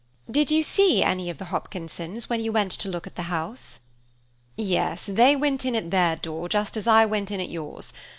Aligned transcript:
"Did 0.31 0.49
you 0.49 0.63
see 0.63 1.03
any 1.03 1.29
of 1.29 1.37
the 1.37 1.45
Hopkinsons 1.53 2.27
when 2.27 2.43
you 2.43 2.51
went 2.51 2.71
to 2.71 2.89
look 2.89 3.05
at 3.05 3.15
the 3.15 3.21
house?" 3.29 3.81
"Yes, 4.57 5.05
they 5.05 5.35
went 5.35 5.63
in 5.63 5.75
at 5.75 5.91
their 5.91 6.15
door 6.15 6.49
just 6.49 6.75
as 6.75 6.87
I 6.87 7.05
went 7.05 7.29
in 7.29 7.39
at 7.39 7.49
yours. 7.51 7.93